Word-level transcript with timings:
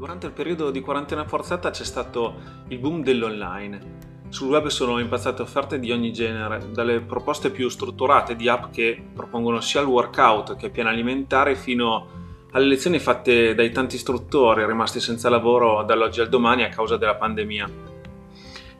Durante 0.00 0.24
il 0.24 0.32
periodo 0.32 0.70
di 0.70 0.80
quarantena 0.80 1.26
forzata 1.26 1.68
c'è 1.68 1.84
stato 1.84 2.36
il 2.68 2.78
boom 2.78 3.02
dell'online. 3.02 3.98
Sul 4.30 4.48
web 4.48 4.68
sono 4.68 4.98
impazzate 4.98 5.42
offerte 5.42 5.78
di 5.78 5.92
ogni 5.92 6.10
genere, 6.10 6.70
dalle 6.72 7.00
proposte 7.02 7.50
più 7.50 7.68
strutturate 7.68 8.34
di 8.34 8.48
app 8.48 8.72
che 8.72 8.98
propongono 9.12 9.60
sia 9.60 9.82
il 9.82 9.88
workout 9.88 10.56
che 10.56 10.70
piani 10.70 10.88
alimentari 10.88 11.54
fino 11.54 12.06
alle 12.52 12.64
lezioni 12.64 12.98
fatte 12.98 13.54
dai 13.54 13.70
tanti 13.72 13.96
istruttori 13.96 14.64
rimasti 14.64 15.00
senza 15.00 15.28
lavoro 15.28 15.82
dall'oggi 15.82 16.22
al 16.22 16.30
domani 16.30 16.64
a 16.64 16.70
causa 16.70 16.96
della 16.96 17.16
pandemia. 17.16 17.68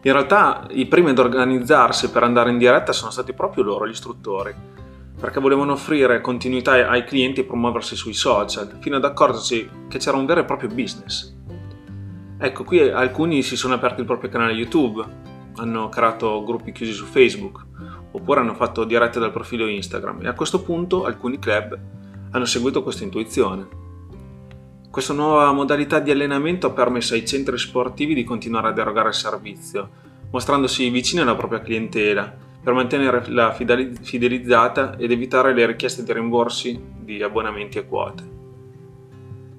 In 0.00 0.12
realtà 0.12 0.68
i 0.70 0.86
primi 0.86 1.10
ad 1.10 1.18
organizzarsi 1.18 2.10
per 2.10 2.22
andare 2.22 2.48
in 2.48 2.56
diretta 2.56 2.94
sono 2.94 3.10
stati 3.10 3.34
proprio 3.34 3.62
loro, 3.62 3.86
gli 3.86 3.90
istruttori, 3.90 4.54
perché 5.20 5.38
volevano 5.38 5.72
offrire 5.72 6.22
continuità 6.22 6.88
ai 6.88 7.04
clienti 7.04 7.40
e 7.40 7.44
promuoversi 7.44 7.94
sui 7.94 8.14
social, 8.14 8.78
fino 8.80 8.96
ad 8.96 9.04
accorgersi 9.04 9.68
che 9.86 9.98
c'era 9.98 10.16
un 10.16 10.24
vero 10.24 10.40
e 10.40 10.44
proprio 10.44 10.70
business. 10.70 11.36
Ecco, 12.38 12.64
qui 12.64 12.80
alcuni 12.80 13.42
si 13.42 13.54
sono 13.54 13.74
aperti 13.74 14.00
il 14.00 14.06
proprio 14.06 14.30
canale 14.30 14.52
YouTube, 14.52 15.04
hanno 15.56 15.90
creato 15.90 16.42
gruppi 16.42 16.72
chiusi 16.72 16.92
su 16.92 17.04
Facebook, 17.04 17.66
oppure 18.12 18.40
hanno 18.40 18.54
fatto 18.54 18.84
dirette 18.84 19.20
dal 19.20 19.30
profilo 19.30 19.66
Instagram 19.66 20.22
e 20.22 20.28
a 20.28 20.32
questo 20.32 20.62
punto 20.62 21.04
alcuni 21.04 21.38
club 21.38 21.78
hanno 22.30 22.44
seguito 22.46 22.82
questa 22.82 23.04
intuizione. 23.04 23.68
Questa 24.90 25.12
nuova 25.12 25.52
modalità 25.52 26.00
di 26.00 26.10
allenamento 26.10 26.68
ha 26.68 26.70
permesso 26.70 27.12
ai 27.12 27.26
centri 27.26 27.58
sportivi 27.58 28.14
di 28.14 28.24
continuare 28.24 28.68
ad 28.68 28.78
erogare 28.78 29.08
il 29.08 29.14
servizio, 29.14 29.88
mostrandosi 30.30 30.88
vicini 30.88 31.20
alla 31.20 31.36
propria 31.36 31.60
clientela 31.60 32.48
per 32.62 32.72
mantenere 32.74 33.24
la 33.28 33.52
fidelizzata 33.52 34.96
ed 34.96 35.10
evitare 35.10 35.54
le 35.54 35.66
richieste 35.66 36.02
di 36.02 36.12
rimborsi 36.12 36.78
di 36.98 37.22
abbonamenti 37.22 37.78
e 37.78 37.86
quote. 37.86 38.38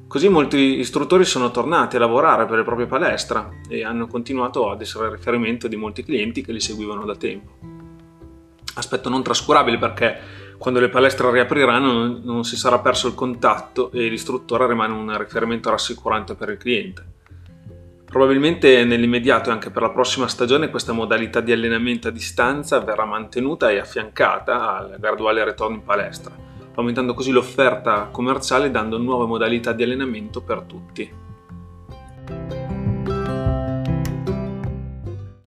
Così 0.07 0.27
molti 0.27 0.79
istruttori 0.79 1.23
sono 1.23 1.51
tornati 1.51 1.95
a 1.95 1.99
lavorare 1.99 2.45
per 2.45 2.57
le 2.57 2.63
proprie 2.63 2.85
palestre 2.85 3.61
e 3.69 3.83
hanno 3.83 4.07
continuato 4.07 4.69
ad 4.69 4.81
essere 4.81 5.09
riferimento 5.09 5.67
di 5.69 5.77
molti 5.77 6.03
clienti 6.03 6.43
che 6.43 6.51
li 6.51 6.59
seguivano 6.59 7.05
da 7.05 7.15
tempo. 7.15 7.51
Aspetto 8.75 9.09
non 9.09 9.23
trascurabile 9.23 9.77
perché 9.77 10.17
quando 10.57 10.79
le 10.79 10.89
palestre 10.89 11.31
riapriranno 11.31 12.19
non 12.23 12.43
si 12.43 12.55
sarà 12.55 12.79
perso 12.79 13.07
il 13.07 13.15
contatto 13.15 13.89
e 13.91 14.09
l'istruttore 14.09 14.67
rimane 14.67 14.93
un 14.93 15.17
riferimento 15.17 15.69
rassicurante 15.69 16.35
per 16.35 16.49
il 16.49 16.57
cliente. 16.57 17.05
Probabilmente 18.11 18.83
nell'immediato 18.83 19.49
e 19.49 19.53
anche 19.53 19.69
per 19.69 19.83
la 19.83 19.89
prossima 19.89 20.27
stagione 20.27 20.69
questa 20.69 20.91
modalità 20.91 21.39
di 21.39 21.53
allenamento 21.53 22.09
a 22.09 22.11
distanza 22.11 22.81
verrà 22.81 23.05
mantenuta 23.05 23.71
e 23.71 23.79
affiancata 23.79 24.75
al 24.75 24.97
graduale 24.99 25.45
ritorno 25.45 25.77
in 25.77 25.83
palestra, 25.83 26.35
aumentando 26.75 27.13
così 27.13 27.31
l'offerta 27.31 28.09
commerciale 28.11 28.69
dando 28.69 28.97
nuove 28.97 29.27
modalità 29.27 29.71
di 29.71 29.83
allenamento 29.83 30.41
per 30.41 30.63
tutti. 30.63 31.09